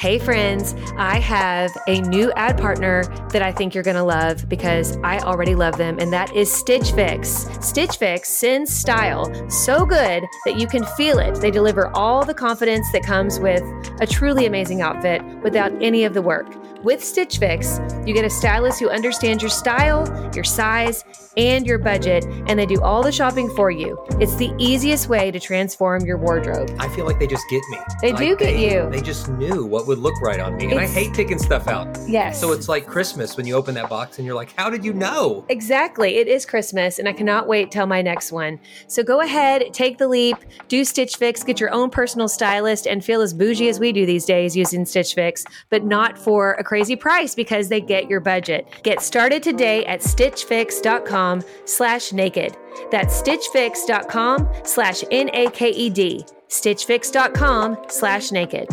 [0.00, 4.48] Hey, friends, I have a new ad partner that I think you're going to love
[4.48, 7.46] because I already love them, and that is Stitch Fix.
[7.60, 11.34] Stitch Fix sends style so good that you can feel it.
[11.34, 13.60] They deliver all the confidence that comes with
[14.00, 16.48] a truly amazing outfit without any of the work.
[16.82, 21.04] With Stitch Fix, you get a stylist who understands your style, your size,
[21.36, 24.02] and your budget, and they do all the shopping for you.
[24.18, 26.74] It's the easiest way to transform your wardrobe.
[26.78, 27.78] I feel like they just get me.
[28.00, 28.88] They Like, do get they- you.
[28.90, 31.98] They just knew what would look right on me, and I hate taking stuff out.
[32.08, 32.40] Yes.
[32.40, 34.94] So it's like Christmas when you open that box and you're like, "How did you
[34.94, 36.16] know?" Exactly.
[36.16, 38.58] It is Christmas, and I cannot wait till my next one.
[38.86, 40.36] So go ahead, take the leap,
[40.68, 44.06] do Stitch Fix, get your own personal stylist, and feel as bougie as we do
[44.06, 48.20] these days using Stitch Fix, but not for a crazy price because they get your
[48.20, 48.64] budget.
[48.84, 52.56] Get started today at stitchfix.com slash naked.
[52.92, 56.24] That's stitchfix.com slash N-A-K-E-D.
[56.48, 58.68] stitchfix.com slash naked.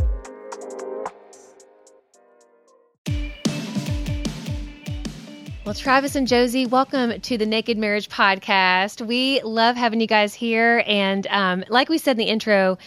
[5.66, 9.06] Well, Travis and Josie, welcome to the Naked Marriage Podcast.
[9.06, 10.84] We love having you guys here.
[10.86, 12.78] And um, like we said in the intro,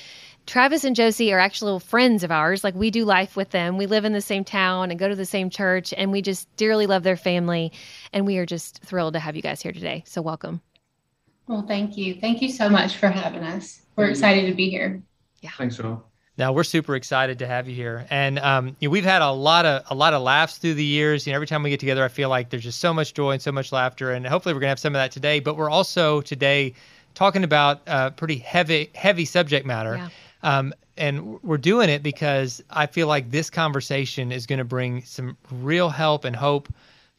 [0.51, 2.65] Travis and Josie are actual friends of ours.
[2.65, 3.79] Like we do life with them.
[3.79, 6.49] We live in the same town and go to the same church, and we just
[6.57, 7.71] dearly love their family.
[8.13, 10.03] And we are just thrilled to have you guys here today.
[10.09, 10.61] So, welcome.
[11.47, 12.17] Well, thank you.
[12.17, 13.83] Thank you so much for having us.
[13.95, 15.01] We're excited to be here.
[15.41, 15.51] Yeah.
[15.57, 16.05] Thanks, Joel.
[16.37, 19.31] Now we're super excited to have you here, and um, you know, we've had a
[19.31, 21.29] lot of a lot of laughs through the years.
[21.29, 23.31] You know, every time we get together, I feel like there's just so much joy
[23.31, 25.39] and so much laughter, and hopefully we're gonna have some of that today.
[25.39, 26.75] But we're also today
[27.15, 30.09] talking about a pretty heavy heavy subject matter, Yeah.
[30.43, 35.03] Um, and we're doing it because I feel like this conversation is going to bring
[35.03, 36.69] some real help and hope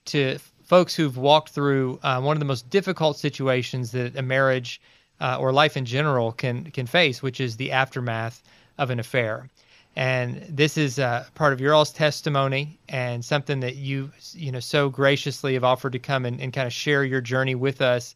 [0.05, 4.81] to folks who've walked through uh, one of the most difficult situations that a marriage
[5.19, 8.41] uh, or life in general can can face, which is the aftermath
[8.77, 9.49] of an affair.
[9.95, 14.59] And this is uh, part of your all's testimony and something that you you know
[14.59, 18.15] so graciously have offered to come and, and kind of share your journey with us.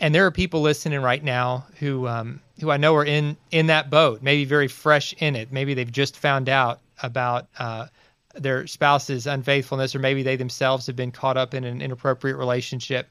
[0.00, 3.66] And there are people listening right now who um, who I know are in in
[3.68, 5.52] that boat, maybe very fresh in it.
[5.52, 7.86] Maybe they've just found out about uh,
[8.34, 13.08] their spouse's unfaithfulness, or maybe they themselves have been caught up in an inappropriate relationship,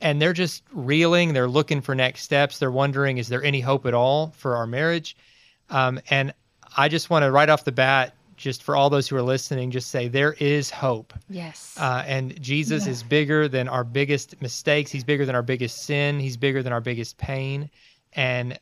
[0.00, 1.32] and they're just reeling.
[1.32, 2.58] They're looking for next steps.
[2.58, 5.16] They're wondering, is there any hope at all for our marriage?
[5.68, 6.32] Um, and
[6.76, 9.70] I just want to right off the bat, just for all those who are listening,
[9.70, 11.14] just say there is hope.
[11.30, 11.76] Yes.
[11.78, 12.90] Uh, and Jesus Yeah.
[12.90, 14.90] is bigger than our biggest mistakes.
[14.90, 16.18] He's bigger than our biggest sin.
[16.18, 17.70] He's bigger than our biggest pain.
[18.14, 18.58] And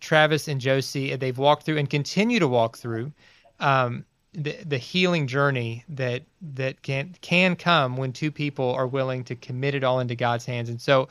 [0.00, 3.12] Travis and Josie, they've walked through and continue to walk through
[3.60, 6.22] um, the the healing journey that
[6.56, 10.44] that can can come when two people are willing to commit it all into God's
[10.44, 10.68] hands.
[10.68, 11.08] And so,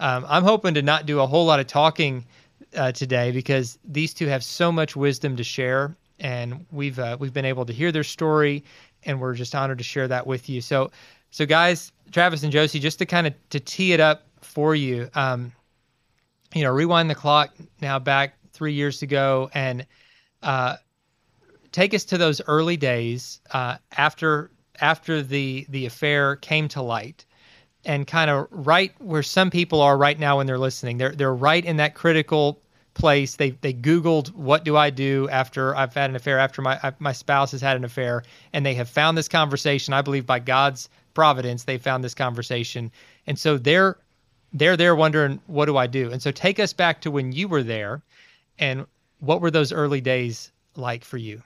[0.00, 2.24] um, I'm hoping to not do a whole lot of talking
[2.76, 7.32] uh, today because these two have so much wisdom to share, and we've uh, we've
[7.32, 8.64] been able to hear their story,
[9.04, 10.60] and we're just honored to share that with you.
[10.60, 10.90] So,
[11.30, 15.08] so guys, Travis and Josie, just to kind of to tee it up for you,
[15.14, 15.52] um,
[16.54, 19.86] you know, rewind the clock now back three years ago, and
[20.42, 20.76] uh,
[21.72, 24.50] take us to those early days uh, after
[24.80, 27.26] after the the affair came to light
[27.84, 31.34] and kind of right where some people are right now when they're listening they're they're
[31.34, 32.60] right in that critical
[32.94, 33.36] place.
[33.36, 37.12] They they googled what do i do after i've had an affair after my my
[37.12, 38.22] spouse has had an affair?
[38.52, 39.94] And they have found this conversation.
[39.94, 42.90] I believe by god's providence they found this conversation.
[43.26, 43.96] And so they're
[44.52, 46.10] they're there wondering what do i do?
[46.10, 48.02] And so take us back to when you were there
[48.58, 48.86] and
[49.20, 51.42] what were those early days like for you?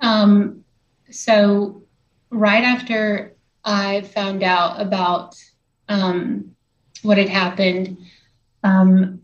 [0.00, 0.64] Um,
[1.10, 1.82] so,
[2.30, 3.34] right after
[3.64, 5.36] I found out about
[5.88, 6.54] um,
[7.02, 7.98] what had happened,
[8.62, 9.20] um,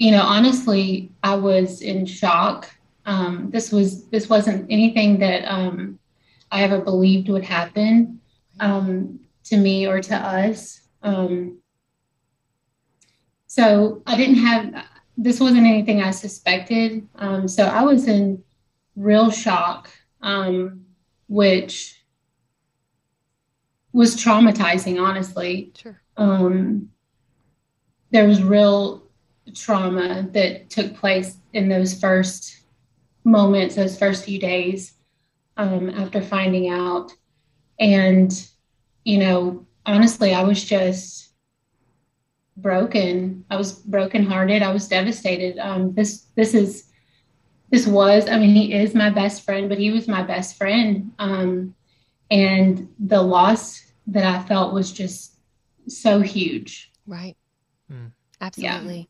[0.00, 2.70] you know, honestly, I was in shock.
[3.04, 5.98] Um, this was this wasn't anything that um,
[6.50, 8.18] I ever believed would happen
[8.60, 10.80] um, to me or to us.
[11.02, 11.58] Um,
[13.46, 14.86] so I didn't have
[15.18, 17.06] this wasn't anything I suspected.
[17.16, 18.42] Um, so I was in
[18.96, 19.90] real shock,
[20.22, 20.86] um,
[21.28, 22.02] which
[23.92, 25.72] was traumatizing, honestly.
[25.76, 26.00] sure.
[26.16, 26.88] Um,
[28.12, 29.09] there was real
[29.54, 32.62] trauma that took place in those first
[33.24, 34.94] moments, those first few days
[35.56, 37.12] um, after finding out.
[37.78, 38.32] And,
[39.04, 41.32] you know, honestly, I was just
[42.56, 43.44] broken.
[43.50, 44.62] I was brokenhearted.
[44.62, 45.58] I was devastated.
[45.58, 46.90] Um, this, this is,
[47.70, 51.12] this was, I mean, he is my best friend, but he was my best friend.
[51.18, 51.74] Um,
[52.30, 55.36] and the loss that I felt was just
[55.88, 56.92] so huge.
[57.06, 57.36] Right.
[57.88, 58.08] Hmm.
[58.40, 59.08] Absolutely.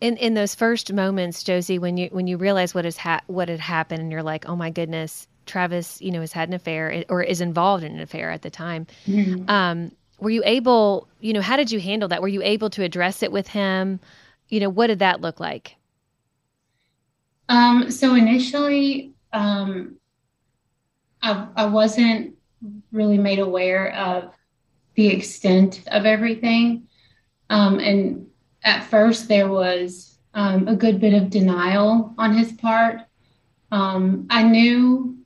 [0.00, 3.48] In in those first moments, Josie, when you when you realize what has ha- what
[3.48, 7.04] had happened, and you're like, oh my goodness, Travis, you know, has had an affair
[7.08, 8.86] or is involved in an affair at the time.
[9.06, 9.50] Mm-hmm.
[9.50, 12.22] Um, were you able, you know, how did you handle that?
[12.22, 14.00] Were you able to address it with him?
[14.48, 15.76] You know, what did that look like?
[17.48, 19.96] Um, so initially, um,
[21.22, 22.34] I, I wasn't
[22.92, 24.32] really made aware of
[24.94, 26.88] the extent of everything.
[27.50, 28.27] Um, and
[28.68, 33.00] at first, there was um, a good bit of denial on his part.
[33.72, 35.16] Um, I knew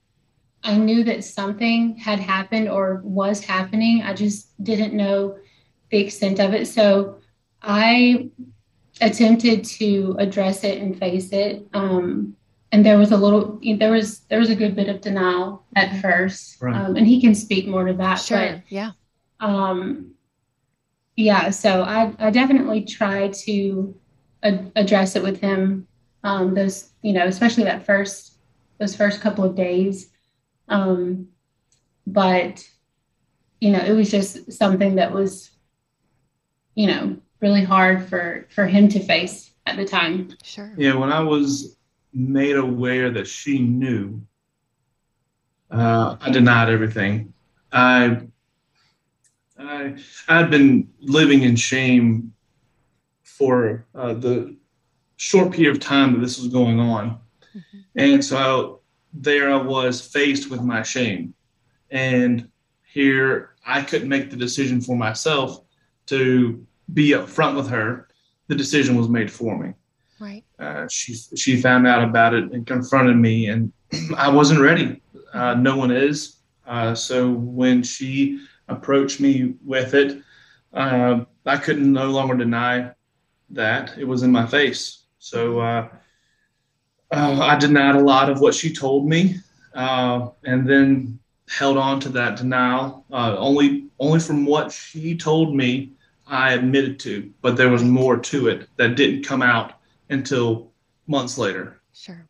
[0.65, 4.03] I knew that something had happened or was happening.
[4.03, 5.37] I just didn't know
[5.91, 6.67] the extent of it.
[6.69, 7.19] So
[7.61, 8.31] I
[9.01, 11.67] attempted to address it and face it.
[11.75, 12.37] Um,
[12.71, 16.01] and there was a little, there was there was a good bit of denial at
[16.01, 16.77] first, right.
[16.77, 18.21] um, and he can speak more to that.
[18.21, 18.39] Sure.
[18.39, 18.93] But, yeah.
[19.41, 20.15] Um,
[21.17, 21.51] yeah.
[21.51, 23.95] So I I definitely try to
[24.43, 25.87] ad- address it with him.
[26.25, 28.39] Um, those you know, especially that first
[28.79, 30.11] those first couple of days.
[30.69, 31.29] Um,
[32.07, 32.67] but
[33.61, 35.51] you know, it was just something that was,
[36.75, 40.31] you know, really hard for for him to face at the time.
[40.43, 40.75] Sure.
[40.77, 41.77] Yeah, when I was
[42.13, 44.21] made aware that she knew,
[45.71, 47.33] uh, I denied everything.
[47.73, 48.23] I
[49.69, 49.97] I
[50.29, 52.33] I'd been living in shame
[53.23, 54.57] for uh, the
[55.17, 57.19] short period of time that this was going on,
[57.55, 57.79] mm-hmm.
[57.97, 58.81] and so
[59.13, 61.35] there I was faced with my shame.
[61.91, 62.49] And
[62.85, 65.61] here I couldn't make the decision for myself
[66.07, 68.09] to be upfront with her.
[68.49, 69.75] The decision was made for me.
[70.19, 70.45] Right.
[70.59, 73.73] Uh, she she found out about it and confronted me, and
[74.17, 75.03] I wasn't ready.
[75.33, 76.37] Uh, no one is.
[76.67, 80.23] Uh, so when she approached me with it,
[80.73, 82.91] uh, I couldn't no longer deny
[83.51, 85.05] that it was in my face.
[85.19, 85.89] So uh,
[87.11, 89.37] uh, I denied a lot of what she told me,
[89.75, 93.05] uh, and then held on to that denial.
[93.13, 95.93] Uh, only, only from what she told me,
[96.27, 99.75] I admitted to, but there was more to it that didn't come out
[100.09, 100.73] until
[101.07, 101.83] months later.
[101.93, 102.27] Sure.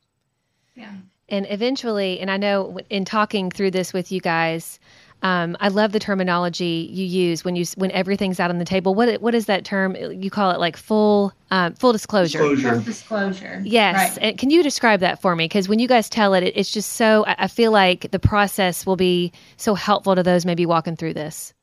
[0.75, 0.95] Yeah.
[1.29, 4.81] And eventually, and I know in talking through this with you guys,
[5.23, 8.93] um, I love the terminology you use when you when everything's out on the table.
[8.95, 9.95] What what is that term?
[9.97, 12.39] You call it like full um, full disclosure.
[12.39, 12.75] Disclosure.
[12.75, 13.63] Full disclosure.
[13.65, 14.17] Yes.
[14.17, 14.19] Right.
[14.21, 15.45] And can you describe that for me?
[15.45, 17.25] Because when you guys tell it, it, it's just so.
[17.27, 21.55] I feel like the process will be so helpful to those maybe walking through this.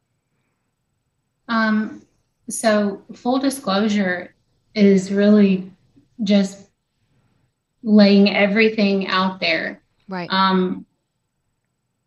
[1.49, 2.05] Um.
[2.47, 4.33] So full disclosure
[4.73, 5.69] is really
[6.23, 6.69] just
[7.83, 9.81] laying everything out there.
[10.07, 10.29] Right.
[10.31, 10.85] Um.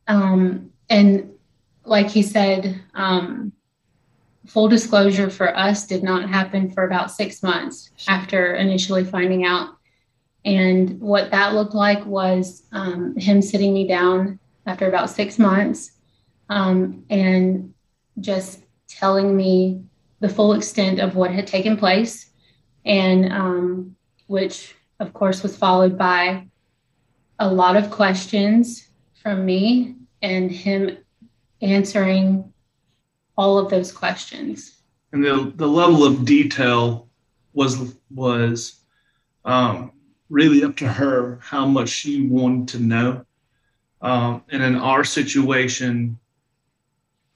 [0.08, 0.72] Um.
[0.88, 1.31] And
[1.84, 3.52] like he said, um,
[4.46, 9.76] full disclosure for us did not happen for about six months after initially finding out.
[10.44, 15.92] And what that looked like was um, him sitting me down after about six months
[16.48, 17.72] um, and
[18.20, 19.84] just telling me
[20.20, 22.30] the full extent of what had taken place,
[22.84, 23.96] and um,
[24.26, 26.46] which, of course, was followed by
[27.38, 30.98] a lot of questions from me and him
[31.62, 32.52] answering
[33.36, 34.82] all of those questions.
[35.12, 37.08] And the, the level of detail
[37.54, 38.80] was was
[39.44, 39.92] um,
[40.30, 43.24] really up to her how much she wanted to know.
[44.00, 46.18] Um, and in our situation,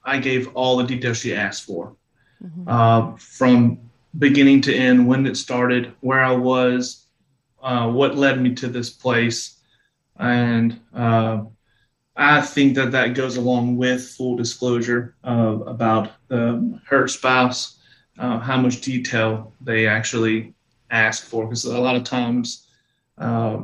[0.03, 1.95] I gave all the details she asked for,
[2.43, 2.67] mm-hmm.
[2.67, 3.79] uh, from
[4.17, 7.05] beginning to end, when it started, where I was,
[7.61, 9.59] uh, what led me to this place,
[10.17, 11.43] and uh,
[12.17, 17.77] I think that that goes along with full disclosure uh, about the, her spouse,
[18.17, 20.55] uh, how much detail they actually
[20.89, 22.67] ask for, because a lot of times
[23.19, 23.59] uh,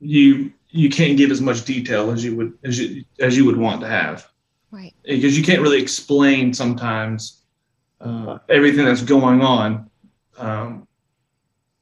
[0.00, 3.58] you you can't give as much detail as you would as you as you would
[3.58, 4.26] want to have,
[4.70, 4.94] right?
[5.04, 7.42] Because you can't really explain sometimes
[8.00, 9.90] uh, everything that's going on.
[10.38, 10.88] Um,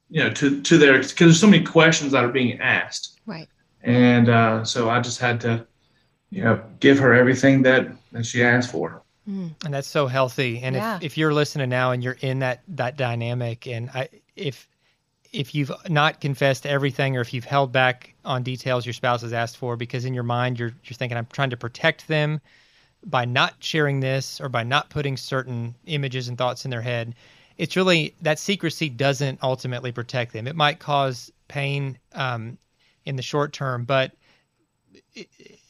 [0.09, 3.19] you know, to to their because there's so many questions that are being asked.
[3.25, 3.47] Right
[3.85, 5.65] and uh, so I just had to,
[6.31, 9.01] you know, give her everything that that she asked for.
[9.29, 9.51] Mm.
[9.63, 10.59] And that's so healthy.
[10.61, 10.97] And yeah.
[10.97, 14.67] if, if you're listening now and you're in that that dynamic, and I if
[15.31, 19.33] if you've not confessed everything or if you've held back on details your spouse has
[19.33, 22.39] asked for because in your mind you're you're thinking I'm trying to protect them
[23.03, 27.15] by not sharing this or by not putting certain images and thoughts in their head
[27.57, 32.57] it's really that secrecy doesn't ultimately protect them it might cause pain um,
[33.05, 34.13] in the short term, but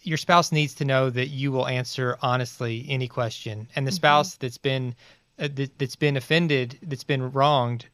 [0.02, 3.68] your spouse needs to know that you will answer honestly any question.
[3.76, 3.96] And the mm-hmm.
[3.96, 4.96] spouse that's been
[5.40, 7.86] uh, that, has been offended, that's been wronged,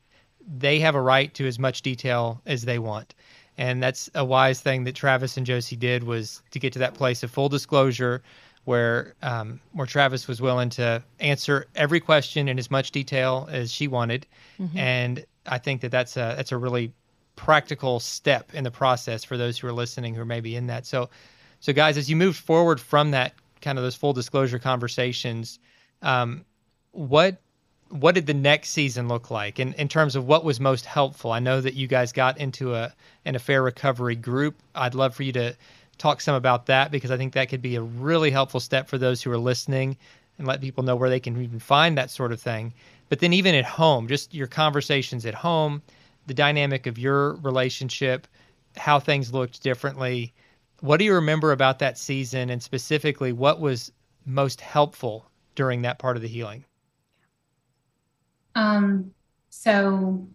[0.46, 3.16] they have a right to as much detail as they want.
[3.58, 6.94] And that's a wise thing that Travis and Josie did was to get to that
[6.94, 8.22] place of full disclosure
[8.66, 13.72] where um, where Travis was willing to answer every question in as much detail as
[13.72, 14.28] she wanted,
[14.60, 14.78] mm-hmm.
[14.78, 16.94] and I think that that's a that's a really
[17.36, 20.86] practical step in the process for those who are listening who are maybe in that.
[20.86, 21.10] So,
[21.60, 25.60] so guys, as you move forward from that kind of those full disclosure conversations,
[26.02, 26.46] um,
[26.92, 27.42] what
[27.90, 31.34] what did the next season look like in, in terms of what was most helpful?
[31.34, 32.94] I know that you guys got into a
[33.26, 34.56] an affair recovery group.
[34.76, 35.56] I'd love for you to
[35.98, 38.98] talk some about that because I think that could be a really helpful step for
[38.98, 39.98] those who are listening
[40.38, 42.74] and let people know where they can even find that sort of thing.
[43.10, 45.82] But then even at home, just your conversations at home,
[46.28, 48.28] the dynamic of your relationship,
[48.76, 50.34] how things looked differently.
[50.82, 53.92] What do you remember about that season and specifically what was
[54.26, 56.64] most helpful during that part of the healing?
[58.56, 59.12] Um,
[59.50, 60.28] so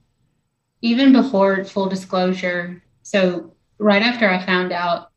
[0.83, 5.11] even before full disclosure, so right after I found out,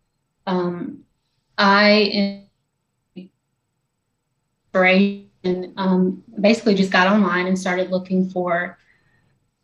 [0.47, 1.03] um,
[1.57, 2.45] I
[5.77, 8.77] um, basically just got online and started looking for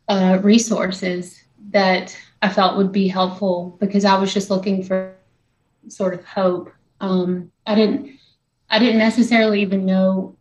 [0.08, 5.16] uh, resources that I felt would be helpful because I was just looking for
[5.88, 6.70] sort of hope.
[7.00, 8.18] Um, I didn't
[8.68, 10.36] I didn't necessarily even know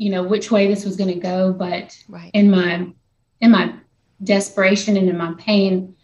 [0.00, 2.30] you know which way this was going to go but right.
[2.32, 2.88] in my
[3.42, 3.74] in my
[4.24, 5.94] desperation and in my pain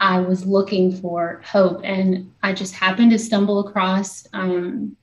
[0.00, 4.96] i was looking for hope and i just happened to stumble across um,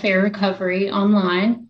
[0.00, 1.68] fair recovery online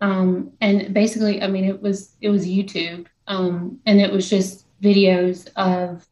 [0.00, 4.66] um, and basically i mean it was it was youtube um, and it was just
[4.82, 6.08] videos of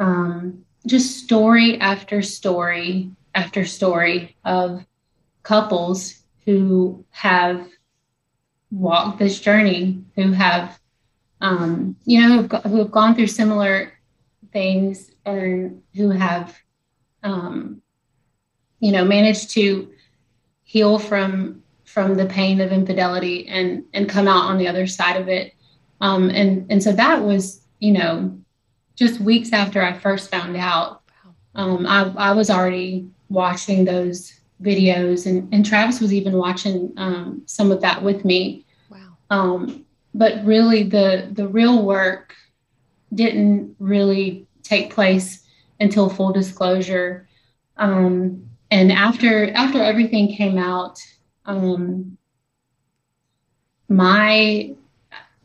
[0.00, 4.84] um, just story after story after story of
[5.42, 7.68] couples who have
[8.70, 10.80] walked this journey who have
[11.40, 13.92] um, you know who have, who have, gone through similar
[14.52, 16.58] things and who have
[17.22, 17.82] um,
[18.80, 19.92] you know managed to
[20.64, 25.20] heal from from the pain of infidelity and and come out on the other side
[25.20, 25.52] of it
[26.02, 28.38] um, and and so that was you know
[28.94, 31.02] just weeks after i first found out
[31.54, 37.42] um, I, I was already watching those videos, and, and Travis was even watching um,
[37.46, 38.64] some of that with me.
[38.90, 39.16] Wow.
[39.30, 42.34] Um, but really, the the real work
[43.14, 45.46] didn't really take place
[45.80, 47.28] until full disclosure.
[47.76, 50.98] Um, and after after everything came out,
[51.44, 52.16] um,
[53.88, 54.74] my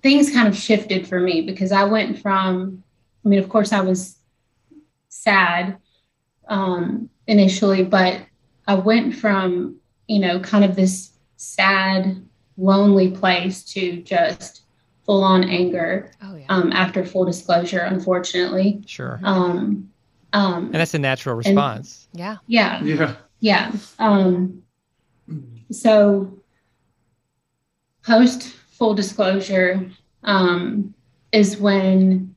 [0.01, 2.84] things kind of shifted for me because I went from,
[3.25, 4.18] I mean, of course, I was
[5.10, 5.77] sad
[6.48, 8.22] um, initially, but
[8.68, 9.77] I went from,
[10.08, 12.24] you know, kind of this sad,
[12.58, 14.63] lonely place to just
[15.06, 16.46] full on anger oh, yeah.
[16.50, 18.82] um, after full disclosure, unfortunately.
[18.86, 19.20] Sure.
[19.24, 19.92] Um,
[20.34, 22.08] um, and that's a natural response.
[22.12, 22.38] And, yeah.
[22.48, 22.84] Yeah.
[22.84, 23.16] Yeah.
[23.39, 23.72] Yeah.
[24.00, 24.63] Um,
[25.72, 26.39] so
[28.04, 29.89] post full disclosure
[30.24, 30.93] um,
[31.31, 32.36] is when,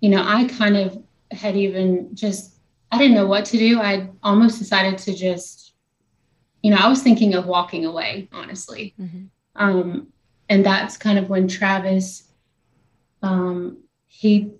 [0.00, 2.60] you know, I kind of had even just
[2.92, 3.80] I didn't know what to do.
[3.80, 5.74] I almost decided to just,
[6.62, 8.94] you know, I was thinking of walking away, honestly.
[9.00, 9.24] Mm-hmm.
[9.54, 10.08] Um,
[10.48, 12.24] and that's kind of when Travis,
[13.22, 13.78] um,
[14.08, 14.50] he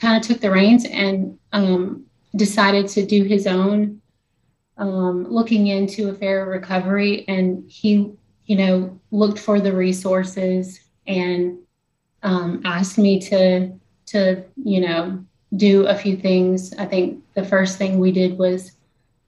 [0.00, 4.00] kind of took the reins and um, decided to do his own
[4.76, 7.24] um, looking into affair recovery.
[7.28, 8.12] And he,
[8.46, 11.58] you know, looked for the resources and
[12.22, 13.70] um, asked me to,
[14.06, 15.24] to, you know,
[15.56, 16.74] do a few things.
[16.74, 18.72] I think the first thing we did was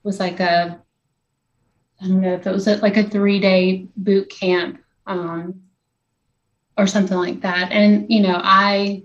[0.03, 0.81] was like a
[2.01, 5.63] I don't know if it was a, like a three day boot camp um,
[6.77, 7.73] or something like that.
[7.73, 9.05] And you know, I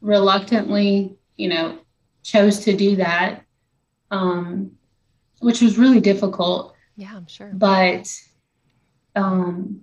[0.00, 1.78] reluctantly, you know,
[2.22, 3.44] chose to do that,
[4.10, 4.72] um,
[5.40, 6.74] which was really difficult.
[6.96, 7.50] Yeah, I'm sure.
[7.52, 8.08] But
[9.16, 9.82] um,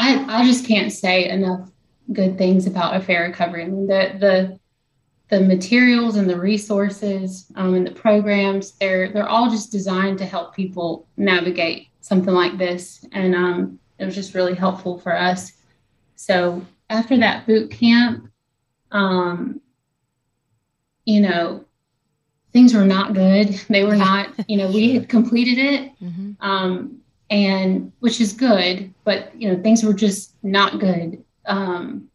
[0.00, 1.70] I I just can't say enough
[2.12, 3.64] good things about affair recovery.
[3.64, 4.58] I mean, the the
[5.28, 10.26] the materials and the resources um, and the programs they're they're all just designed to
[10.26, 13.04] help people navigate something like this.
[13.12, 15.52] And um, it was just really helpful for us.
[16.16, 18.28] So after that boot camp
[18.90, 19.60] um,
[21.04, 21.64] you know
[22.52, 23.48] things were not good.
[23.68, 25.92] They were not you know we had completed it.
[26.02, 26.32] Mm-hmm.
[26.40, 26.99] um,
[27.30, 32.10] and which is good but you know things were just not good um,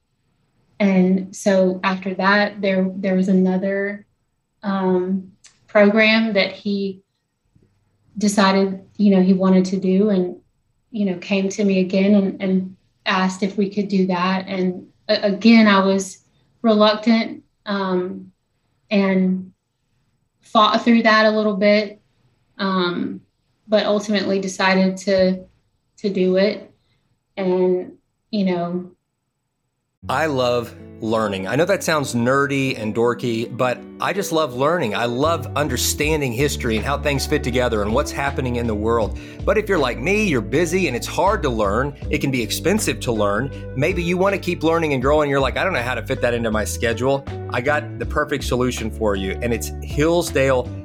[0.80, 4.06] and so after that, there there was another
[4.64, 5.32] um,
[5.68, 7.02] program that he
[8.18, 10.38] decided, you know, he wanted to do, and
[10.92, 14.48] you know, came to me again and, and asked if we could do that.
[14.48, 16.26] And uh, again, I was
[16.62, 18.32] reluctant um,
[18.90, 19.54] and
[20.42, 22.02] fought through that a little bit,
[22.58, 23.22] um,
[23.68, 25.46] but ultimately decided to
[25.98, 26.72] to do it.
[27.38, 27.98] And
[28.32, 28.92] you know,
[30.08, 31.48] I love learning.
[31.48, 34.96] I know that sounds nerdy and dorky, but I just love learning.
[34.96, 39.18] I love understanding history and how things fit together and what's happening in the world.
[39.44, 42.42] But if you're like me, you're busy and it's hard to learn, it can be
[42.42, 43.52] expensive to learn.
[43.76, 45.30] Maybe you want to keep learning and growing.
[45.30, 47.24] You're like, I don't know how to fit that into my schedule.
[47.50, 50.85] I got the perfect solution for you, and it's Hillsdale.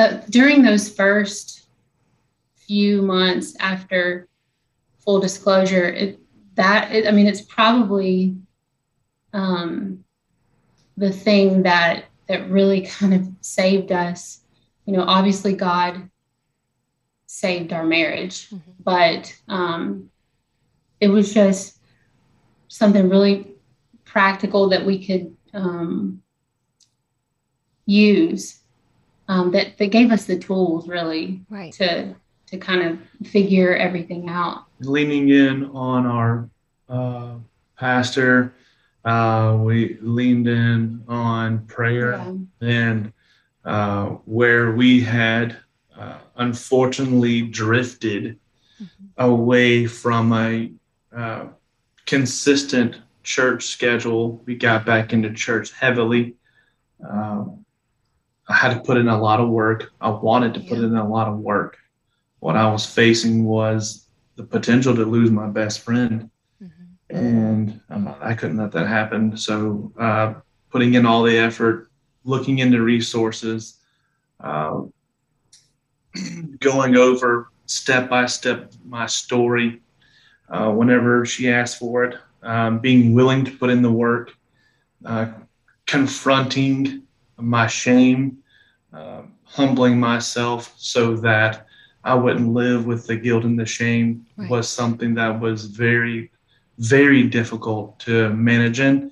[0.00, 1.66] The during those first
[2.54, 4.28] few months after
[4.98, 6.18] full disclosure, it,
[6.54, 8.36] that it, I mean, it's probably
[9.32, 10.04] um,
[10.96, 14.40] the thing that that really kind of saved us.
[14.86, 16.08] You know, obviously God
[17.26, 18.70] saved our marriage, mm-hmm.
[18.82, 20.10] but um,
[21.00, 21.78] it was just
[22.68, 23.54] something really
[24.04, 26.22] practical that we could um,
[27.86, 28.60] use
[29.30, 31.72] um, that that gave us the tools really right.
[31.74, 32.14] to
[32.46, 34.64] to kind of figure everything out.
[34.80, 36.50] Leaning in on our
[36.88, 37.34] uh,
[37.78, 38.52] pastor,
[39.04, 42.68] uh, we leaned in on prayer, yeah.
[42.68, 43.12] and
[43.64, 45.56] uh, where we had
[45.96, 48.36] uh, unfortunately drifted
[48.82, 49.04] mm-hmm.
[49.18, 50.72] away from a
[51.16, 51.44] uh,
[52.04, 56.34] consistent church schedule, we got back into church heavily.
[57.08, 57.60] Um,
[58.48, 59.92] I had to put in a lot of work.
[60.00, 60.68] I wanted to yeah.
[60.68, 61.78] put in a lot of work.
[62.40, 66.30] What I was facing was the potential to lose my best friend.
[66.62, 67.16] Mm-hmm.
[67.16, 69.36] And um, I couldn't let that happen.
[69.36, 70.34] So, uh,
[70.70, 71.90] putting in all the effort,
[72.24, 73.78] looking into resources,
[74.40, 74.82] uh,
[76.60, 79.80] going over step by step my story
[80.48, 84.32] uh, whenever she asked for it, um, being willing to put in the work,
[85.04, 85.28] uh,
[85.86, 87.02] confronting
[87.40, 88.38] my shame,
[88.92, 91.66] uh, humbling myself so that
[92.04, 94.50] I wouldn't live with the guilt and the shame right.
[94.50, 96.30] was something that was very,
[96.78, 98.80] very difficult to manage.
[98.80, 99.10] And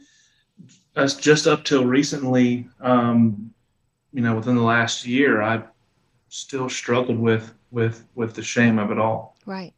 [0.95, 3.53] that's just up till recently, um,
[4.13, 5.63] you know, within the last year, I
[6.29, 9.37] still struggled with with with the shame of it all.
[9.45, 9.75] Right.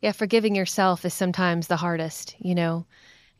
[0.00, 2.86] Yeah, forgiving yourself is sometimes the hardest, you know.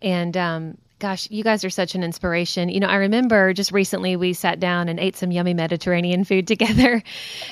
[0.02, 2.68] And um, Gosh, you guys are such an inspiration.
[2.68, 6.46] You know, I remember just recently we sat down and ate some yummy Mediterranean food
[6.48, 7.02] together.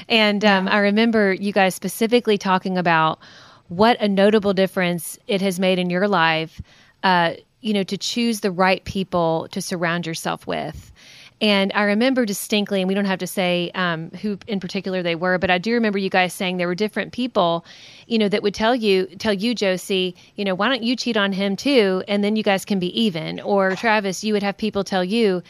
[0.09, 3.21] And um, I remember you guys specifically talking about
[3.69, 6.61] what a notable difference it has made in your life.
[7.03, 10.93] Uh, you know, to choose the right people to surround yourself with.
[11.41, 15.15] And I remember distinctly, and we don't have to say um, who in particular they
[15.15, 17.65] were, but I do remember you guys saying there were different people,
[18.07, 21.17] you know, that would tell you, tell you, Josie, you know, why don't you cheat
[21.17, 23.41] on him too, and then you guys can be even.
[23.41, 25.43] Or Travis, you would have people tell you,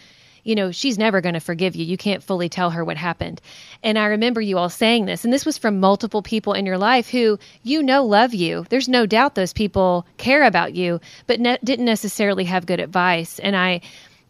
[0.42, 1.84] you know, she's never going to forgive you.
[1.84, 3.40] You can't fully tell her what happened.
[3.82, 6.78] And I remember you all saying this, and this was from multiple people in your
[6.78, 8.64] life who you know love you.
[8.70, 13.38] There's no doubt those people care about you, but ne- didn't necessarily have good advice.
[13.40, 13.80] And I,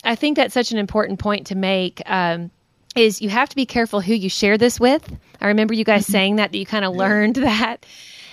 [0.07, 2.03] I think that's such an important point to make.
[2.07, 2.51] Um,
[2.95, 5.17] is you have to be careful who you share this with.
[5.41, 6.99] I remember you guys saying that that you kind of yeah.
[6.99, 7.85] learned that,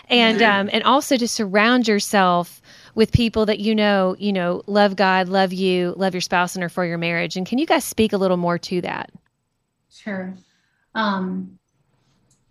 [0.07, 2.62] and um, and also to surround yourself
[2.95, 6.63] with people that you know, you know, love God, love you, love your spouse, and
[6.63, 7.36] are for your marriage.
[7.36, 9.12] And can you guys speak a little more to that?
[9.89, 10.33] Sure.
[10.95, 11.59] Um,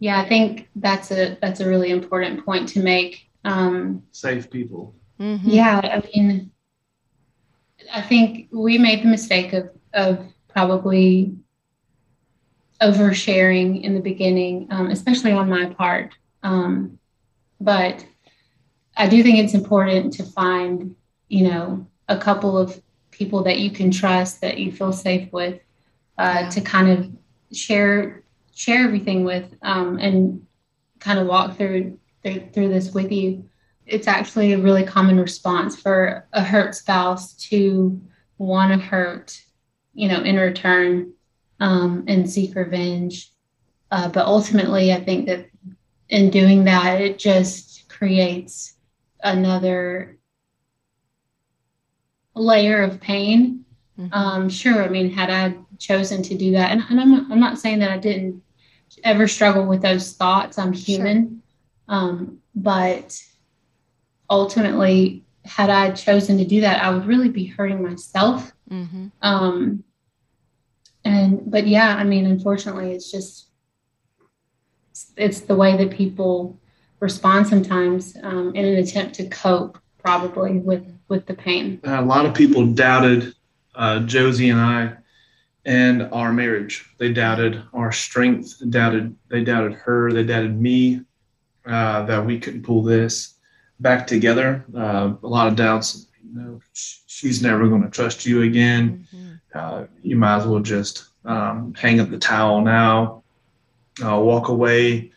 [0.00, 3.28] yeah, I think that's a that's a really important point to make.
[3.44, 4.94] Um, Safe people.
[5.18, 5.48] Mm-hmm.
[5.48, 6.51] Yeah, I mean,
[7.92, 11.34] I think we made the mistake of of probably
[12.82, 16.14] oversharing in the beginning, um, especially on my part.
[16.42, 16.98] Um,
[17.60, 18.04] but
[18.96, 20.94] I do think it's important to find,
[21.28, 25.60] you know, a couple of people that you can trust that you feel safe with
[26.18, 26.48] uh, yeah.
[26.50, 28.22] to kind of share
[28.54, 30.46] share everything with um, and
[30.98, 33.48] kind of walk through, through through this with you.
[33.86, 38.00] It's actually a really common response for a hurt spouse to
[38.38, 39.40] want to hurt,
[39.94, 41.12] you know, in return
[41.60, 43.30] um, and seek revenge.
[43.90, 45.46] Uh, but ultimately, I think that
[46.08, 48.74] in doing that, it just creates
[49.22, 50.18] another
[52.34, 53.64] layer of pain.
[53.98, 54.12] Mm-hmm.
[54.12, 57.40] Um, sure, I mean, had I chosen to do that, and, and, I'm not, I'm
[57.40, 58.42] not saying that I didn't
[59.04, 60.58] ever struggle with those thoughts.
[60.58, 61.42] I'm human,
[61.88, 61.96] sure.
[61.96, 63.22] um, but
[64.32, 68.52] ultimately, had I chosen to do that, I would really be hurting myself.
[68.70, 69.08] Mm-hmm.
[69.20, 69.84] Um,
[71.04, 73.48] and but yeah, I mean, unfortunately, it's just
[75.16, 76.58] it's the way that people
[77.00, 82.26] respond sometimes um, in an attempt to cope probably with with the pain a lot
[82.26, 83.34] of people doubted
[83.76, 84.92] uh, josie and i
[85.64, 91.00] and our marriage they doubted our strength doubted they doubted her they doubted me
[91.66, 93.34] uh, that we couldn't pull this
[93.82, 98.42] back together uh, a lot of doubts you know she's never going to trust you
[98.42, 99.28] again mm-hmm.
[99.54, 103.22] Uh, you might as well just um, hang up the towel now
[104.02, 105.12] uh, walk away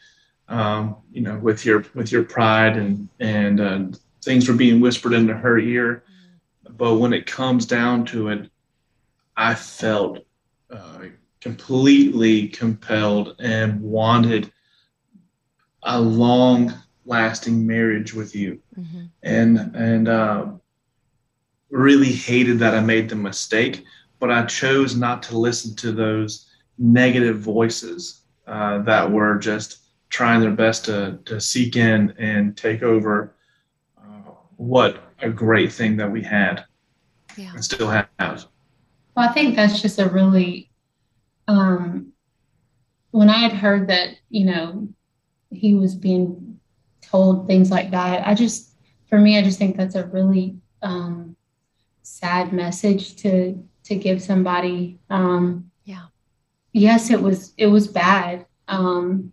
[0.47, 3.85] um, you know, with your with your pride and and uh,
[4.23, 6.03] things were being whispered into her ear.
[6.69, 8.49] But when it comes down to it,
[9.37, 10.25] I felt
[10.69, 11.05] uh,
[11.39, 14.51] completely compelled and wanted
[15.83, 16.73] a long
[17.05, 19.05] lasting marriage with you, mm-hmm.
[19.23, 20.47] and and uh,
[21.69, 23.83] really hated that I made the mistake.
[24.19, 30.39] But I chose not to listen to those negative voices uh, that were just trying
[30.39, 33.35] their best to, to seek in and take over
[33.97, 36.63] uh, what a great thing that we had
[37.35, 37.51] yeah.
[37.53, 38.07] and still have.
[38.17, 40.69] Well, I think that's just a really,
[41.47, 42.13] um,
[43.11, 44.87] when I had heard that, you know,
[45.51, 46.54] he was being
[47.09, 48.75] told things like that, I just,
[49.07, 51.35] for me, I just think that's a really um,
[52.01, 54.99] sad message to to give somebody.
[55.09, 56.07] Um, yeah.
[56.73, 58.45] Yes, it was it was bad.
[58.67, 59.31] Um,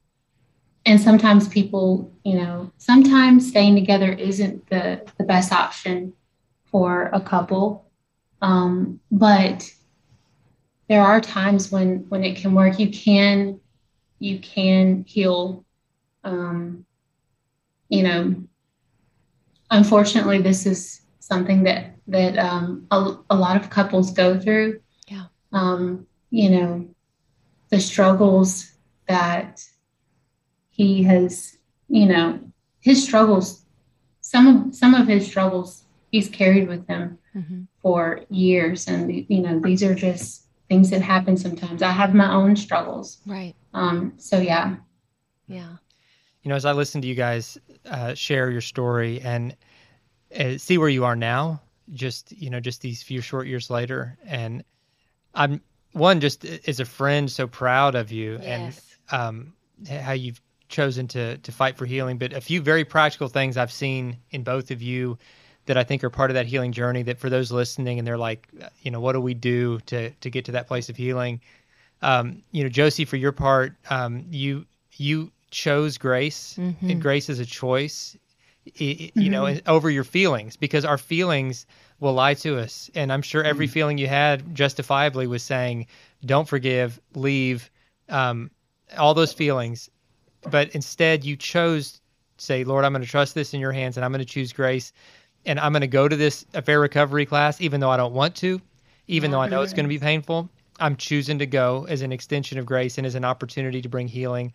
[0.85, 6.13] and sometimes people, you know, sometimes staying together isn't the, the best option
[6.65, 7.91] for a couple.
[8.41, 9.71] Um, but
[10.89, 12.79] there are times when when it can work.
[12.79, 13.61] You can
[14.19, 15.65] you can heal.
[16.25, 16.85] Um,
[17.93, 18.35] you know,
[19.71, 24.81] unfortunately, this is something that that um, a, a lot of couples go through.
[25.07, 25.27] Yeah.
[25.53, 26.89] Um, you know,
[27.69, 28.73] the struggles
[29.09, 29.63] that
[30.71, 32.41] he has, you know,
[32.81, 33.67] his struggles,
[34.23, 37.63] some of some of his struggles he's carried with him mm-hmm.
[37.83, 38.89] for years.
[38.89, 41.83] And you know, these are just things that happen sometimes.
[41.83, 43.19] I have my own struggles.
[43.27, 43.55] Right.
[43.75, 44.77] Um, so yeah.
[45.47, 45.77] Yeah.
[46.43, 49.57] You know, as I listen to you guys uh, share your story and
[50.39, 51.61] uh, see where you are now,
[51.93, 54.65] just you know, just these few short years later, and
[55.35, 55.61] I'm
[55.93, 58.97] one just as a friend so proud of you yes.
[59.11, 59.53] and um,
[59.89, 63.73] how you've chosen to to fight for healing, but a few very practical things I've
[63.73, 65.19] seen in both of you
[65.67, 67.03] that I think are part of that healing journey.
[67.03, 68.49] That for those listening and they're like,
[68.83, 71.41] you know, what do we do to to get to that place of healing?
[72.01, 76.91] Um, you know, Josie, for your part, um, you you chose grace, mm-hmm.
[76.91, 78.17] and grace is a choice.
[78.77, 79.69] you know, mm-hmm.
[79.69, 81.67] over your feelings because our feelings
[81.99, 82.91] will lie to us.
[82.95, 83.73] And I'm sure every mm-hmm.
[83.73, 85.87] feeling you had justifiably was saying,
[86.25, 87.71] don't forgive, leave,
[88.09, 88.51] um,
[88.97, 89.91] all those feelings.
[90.49, 92.01] But instead, you chose
[92.39, 94.53] say, Lord, I'm going to trust this in your hands and I'm going to choose
[94.53, 94.93] grace.
[95.47, 98.37] And I'm going to go to this affair recovery class, even though I don't want
[98.37, 98.61] to,
[99.09, 100.49] even though I know it's going to be painful.
[100.79, 104.09] I'm choosing to go as an extension of grace and as an opportunity to bring
[104.09, 104.53] healing.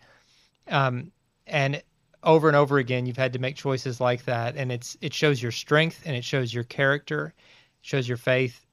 [0.70, 1.12] Um,
[1.46, 1.82] and
[2.22, 5.42] over and over again, you've had to make choices like that, and it's it shows
[5.42, 7.32] your strength and it shows your character,
[7.82, 8.64] shows your faith,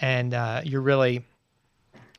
[0.00, 1.24] and uh, you're really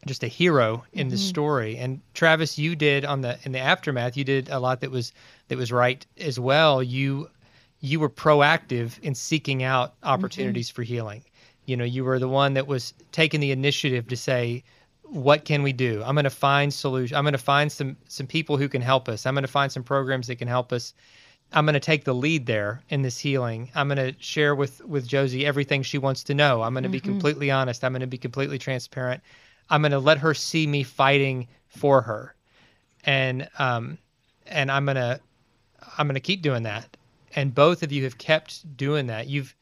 [0.08, 1.24] just a hero in the mm-hmm.
[1.24, 1.78] story.
[1.78, 5.14] And Travis, you did on the in the aftermath, you did a lot that was
[5.48, 6.82] that was right as well.
[6.82, 7.30] You
[7.80, 10.76] you were proactive in seeking out opportunities mm-hmm.
[10.76, 11.24] for healing.
[11.66, 14.64] You know, you were the one that was taking the initiative to say,
[15.12, 16.02] what can we do?
[16.06, 17.18] I'm going to find solution.
[17.18, 19.26] I'm going to find some some people who can help us.
[19.26, 20.94] I'm going to find some programs that can help us.
[21.52, 23.70] I'm going to take the lead there in this healing.
[23.76, 26.62] I'm going to share with with Josie everything she wants to know.
[26.62, 26.94] I'm going to mm-hmm.
[26.94, 27.84] be completely honest.
[27.84, 29.22] I'm going to be completely transparent.
[29.70, 32.34] I'm going to let her see me fighting for her,
[33.04, 33.98] and um,
[34.48, 35.20] and I'm going to
[35.98, 36.96] I'm going to keep doing that.
[37.36, 39.28] And both of you have kept doing that.
[39.28, 39.54] You've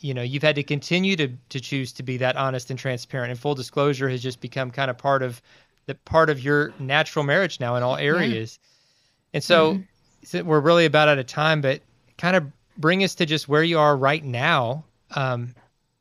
[0.00, 3.30] you know you've had to continue to to choose to be that honest and transparent.
[3.30, 5.40] And full disclosure has just become kind of part of
[5.86, 8.58] the part of your natural marriage now in all areas.
[8.62, 9.36] Yeah.
[9.36, 9.82] and so, mm-hmm.
[10.24, 11.80] so, we're really about out of time but
[12.16, 12.44] kind of
[12.76, 14.84] bring us to just where you are right now.
[15.14, 15.54] Um,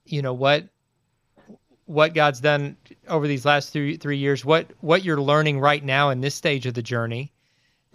[0.06, 0.68] you know what
[1.86, 2.76] what god's done
[3.08, 6.66] over these last three three years what what you're learning right now in this stage
[6.66, 7.32] of the journey.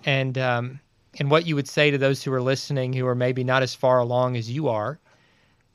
[0.05, 0.81] And um,
[1.21, 3.75] and what you would say to those who are listening who are maybe not as
[3.75, 4.99] far along as you are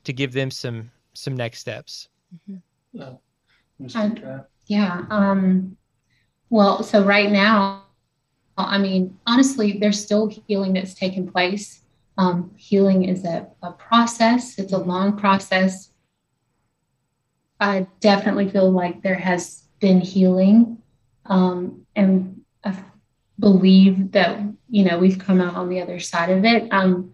[0.07, 2.07] to give them some some next steps.
[2.49, 3.01] Mm-hmm.
[3.01, 5.03] Uh, yeah.
[5.09, 5.75] Um,
[6.49, 7.83] well, so right now,
[8.57, 11.81] I mean, honestly, there's still healing that's taking place.
[12.17, 14.57] Um, healing is a, a process.
[14.57, 15.91] It's a long process.
[17.59, 20.77] I definitely feel like there has been healing,
[21.25, 22.77] um, and I
[23.39, 24.39] believe that
[24.69, 26.71] you know we've come out on the other side of it.
[26.71, 27.13] Um,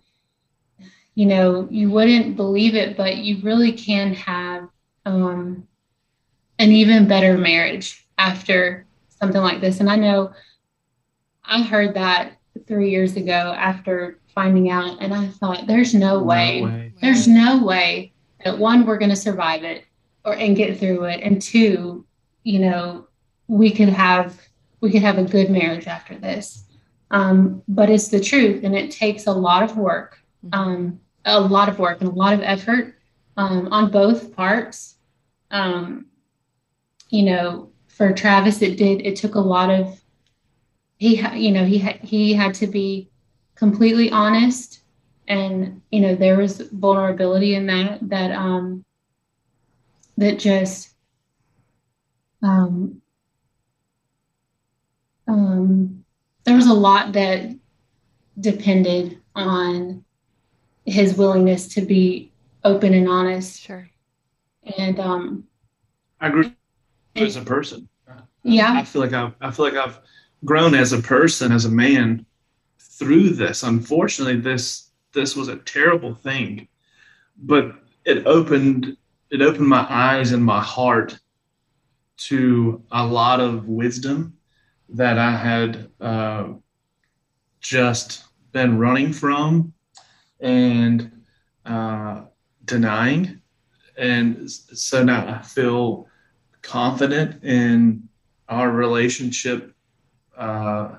[1.15, 4.67] you know, you wouldn't believe it, but you really can have
[5.05, 5.67] um,
[6.59, 9.79] an even better marriage after something like this.
[9.79, 10.33] And I know
[11.43, 12.33] I heard that
[12.67, 17.27] three years ago after finding out, and I thought, there's no, no way, way, there's
[17.27, 19.85] no way that one, we're going to survive it
[20.25, 22.05] or and get through it, and two,
[22.43, 23.07] you know,
[23.47, 24.39] we could have
[24.81, 26.65] we could have a good marriage after this.
[27.11, 30.19] Um, but it's the truth, and it takes a lot of work.
[30.45, 30.59] Mm-hmm.
[30.59, 32.95] Um, a lot of work and a lot of effort
[33.37, 34.95] um, on both parts.
[35.51, 36.07] Um,
[37.09, 39.05] you know, for Travis, it did.
[39.05, 39.99] It took a lot of.
[40.97, 43.09] He, you know, he had he had to be
[43.55, 44.81] completely honest,
[45.27, 48.83] and you know, there was vulnerability in that that um
[50.17, 50.93] that just
[52.41, 53.01] um
[55.27, 56.03] um
[56.43, 57.55] there was a lot that
[58.39, 60.03] depended on
[60.85, 62.31] his willingness to be
[62.63, 63.61] open and honest.
[63.61, 63.89] Sure.
[64.77, 65.43] And um
[66.19, 66.51] I grew
[67.15, 67.89] as a person.
[68.43, 68.73] Yeah.
[68.73, 69.99] I feel like I've I feel like I've
[70.45, 72.25] grown as a person, as a man
[72.79, 73.63] through this.
[73.63, 76.67] Unfortunately, this this was a terrible thing.
[77.37, 78.97] But it opened
[79.29, 81.17] it opened my eyes and my heart
[82.15, 84.37] to a lot of wisdom
[84.89, 86.49] that I had uh,
[87.59, 89.72] just been running from
[90.43, 91.23] and
[91.65, 92.21] uh,
[92.65, 93.41] denying.
[93.97, 96.07] And so now I feel
[96.61, 98.07] confident in
[98.49, 99.73] our relationship.
[100.37, 100.95] Uh,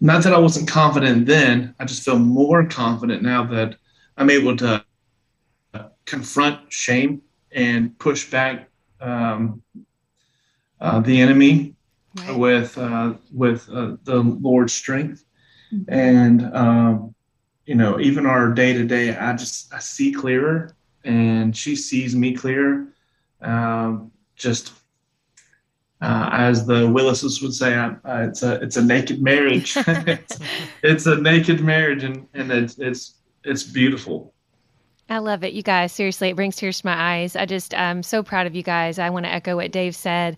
[0.00, 3.76] not that I wasn't confident then, I just feel more confident now that
[4.16, 4.84] I'm able to
[6.06, 8.68] confront shame and push back
[9.00, 9.62] um,
[10.80, 11.74] uh, the enemy
[12.20, 12.38] right.
[12.38, 15.24] with uh, with uh, the Lord's strength,
[15.72, 15.92] mm-hmm.
[15.92, 17.14] and um,
[17.66, 20.74] you know, even our day to day, I just I see clearer,
[21.04, 22.86] and she sees me clearer.
[23.42, 24.72] Um, just
[26.00, 29.76] uh, as the Willises would say, uh, it's a it's a naked marriage.
[29.86, 30.38] it's,
[30.82, 34.32] it's, a naked marriage, and and it's it's it's beautiful.
[35.08, 35.92] I love it, you guys.
[35.92, 37.36] Seriously, it brings tears to my eyes.
[37.36, 38.98] I just, I'm so proud of you guys.
[38.98, 40.36] I want to echo what Dave said.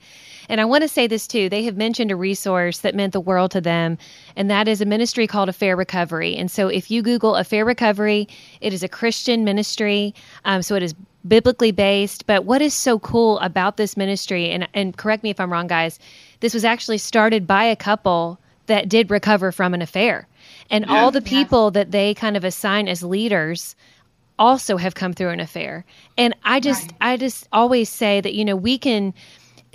[0.50, 1.48] And I want to say this too.
[1.48, 3.96] They have mentioned a resource that meant the world to them,
[4.37, 6.37] and that is a ministry called Affair Recovery.
[6.37, 8.28] And so if you Google Affair Recovery,
[8.61, 10.14] it is a Christian ministry.
[10.44, 10.94] Um, so it is
[11.26, 12.26] biblically based.
[12.26, 15.66] But what is so cool about this ministry, and, and correct me if I'm wrong,
[15.66, 15.98] guys,
[16.40, 20.28] this was actually started by a couple that did recover from an affair.
[20.70, 20.92] And Yeah.
[20.94, 21.28] all the Yeah.
[21.31, 23.74] people that they kind of assign as leaders
[24.38, 25.85] also have come through an affair.
[26.16, 27.12] And I just Right.
[27.12, 29.14] I just always say that you know we can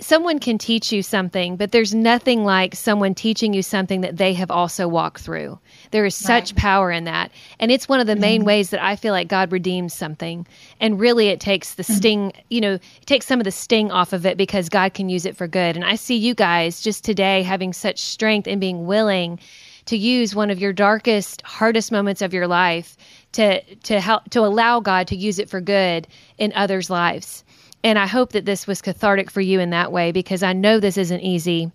[0.00, 4.34] someone can teach you something, but there's nothing like someone teaching you something that they
[4.34, 5.58] have also walked through.
[5.92, 6.56] There is such Right.
[6.56, 7.30] power in that.
[7.60, 8.46] And it's one of the main mm-hmm.
[8.46, 10.46] ways that I feel like God redeems something.
[10.80, 11.94] And really it takes the mm-hmm.
[11.94, 15.08] sting, you know, it takes some of the sting off of it because God can
[15.08, 15.76] use it for good.
[15.76, 19.38] And I see you guys just today having such strength and being willing
[19.86, 22.96] to use one of your darkest, hardest moments of your life
[23.34, 27.44] to to help to allow God to use it for good in others' lives.
[27.82, 30.80] And I hope that this was cathartic for you in that way because I know
[30.80, 31.70] this isn't easy.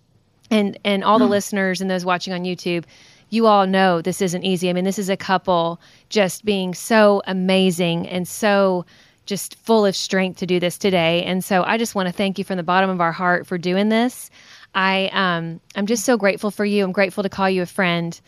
[0.49, 2.85] And and all the listeners and those watching on YouTube,
[3.29, 4.69] you all know this isn't easy.
[4.69, 8.85] I mean, this is a couple just being so amazing and so
[9.27, 11.23] just full of strength to do this today.
[11.23, 13.59] And so I just want to thank you from the bottom of our heart for
[13.59, 14.31] doing this.
[14.73, 16.83] I um I'm just so grateful for you.
[16.83, 18.19] I'm grateful to call you a friend.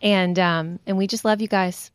[0.00, 1.90] And um and we just love you guys.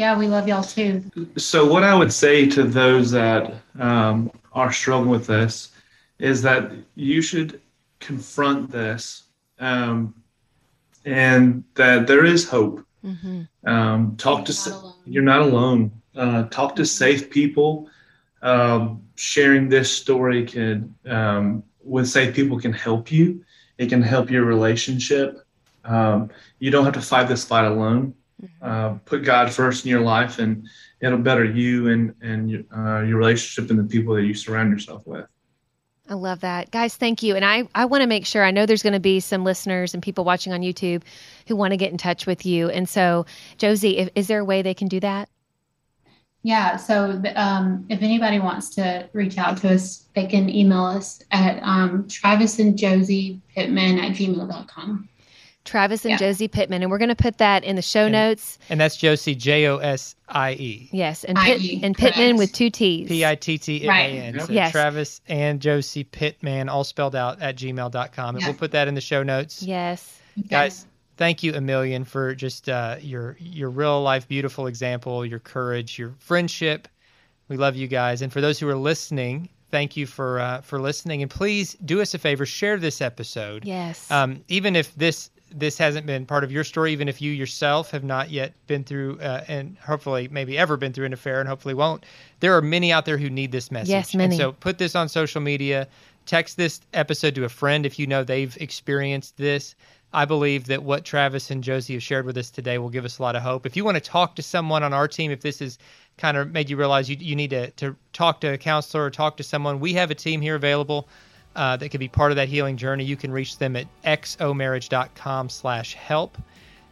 [0.00, 1.04] Yeah, we love y'all too.
[1.36, 5.72] So, what I would say to those that um, are struggling with this
[6.18, 7.60] is that you should
[7.98, 9.24] confront this
[9.58, 10.14] um,
[11.04, 12.82] and that there is hope.
[13.66, 14.94] Um, talk to, You're not sa- alone.
[15.04, 15.92] you're not alone.
[16.16, 17.90] Uh, talk to safe people.
[18.40, 23.44] Um, sharing this story can, um, with safe people, can help you.
[23.76, 25.44] It can help your relationship.
[25.84, 28.14] Um, you don't have to fight this fight alone
[28.62, 30.68] uh, put God first in your life, and
[31.00, 34.70] it'll better you and and your, uh, your relationship and the people that you surround
[34.70, 35.26] yourself with.
[36.10, 36.72] I love that.
[36.72, 37.36] Guys, thank you.
[37.36, 39.94] And I, I want to make sure, I know there's going to be some listeners
[39.94, 41.02] and people watching on YouTube
[41.46, 42.68] who want to get in touch with you.
[42.68, 43.26] And so,
[43.58, 45.28] Josie, if, is there a way they can do that?
[46.42, 51.22] Yeah, so um, if anybody wants to reach out to us, they can email us
[51.30, 55.08] at um, Travis and Josie Pittman at gmail.com.
[55.64, 56.16] Travis and Yeah.
[56.18, 56.82] Josie Pittman.
[56.82, 58.58] And we're going to put that in the show And- notes.
[58.70, 60.88] And that's Josie, J O S I E.
[60.92, 61.24] Yes.
[61.24, 62.38] And, Pitt, IE, and Pittman correct.
[62.38, 63.08] with two T's.
[63.08, 64.34] P I T T M A N.
[64.36, 64.46] Right.
[64.46, 64.72] So Yes.
[64.72, 68.34] Travis and Josie Pittman, all spelled out at gmail.com.
[68.36, 68.48] And Yeah.
[68.48, 69.62] we'll put that in the show notes.
[69.62, 70.18] Yes.
[70.48, 75.40] Guys, thank you a million for just uh, your your real life beautiful example, your
[75.40, 76.88] courage, your friendship.
[77.48, 78.22] We love you guys.
[78.22, 81.20] And for those who are listening, thank you for uh, for listening.
[81.20, 83.64] And please do us a favor, share this episode.
[83.66, 84.10] Yes.
[84.10, 87.90] Um, even if this this hasn't been part of your story, even if you yourself
[87.90, 91.48] have not yet been through uh, and hopefully maybe ever been through an affair and
[91.48, 92.04] hopefully won't,
[92.40, 93.90] there are many out there who need this message.
[93.90, 94.34] Yes, many.
[94.34, 95.88] And so put this on social media,
[96.26, 99.74] text this episode to a friend if you know they've experienced this.
[100.12, 103.18] I believe that what Travis and Josie have shared with us today will give us
[103.18, 103.64] a lot of hope.
[103.64, 105.78] If you want to talk to someone on our team, if this has
[106.18, 109.10] kind of made you realize you, you need to, to talk to a counselor or
[109.10, 111.08] talk to someone, we have a team here available
[111.56, 113.04] uh, that could be part of that healing journey.
[113.04, 116.36] You can reach them at xomarriage.com slash help.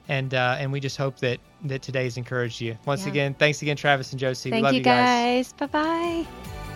[0.09, 2.77] And, uh, and we just hope that, that today's encouraged you.
[2.87, 3.11] Once Yeah.
[3.13, 4.49] again, thanks again, Travis and Josie.
[4.49, 5.53] we Thank love you you guys.
[5.53, 5.69] guys.
[5.71, 6.68] Bye bye.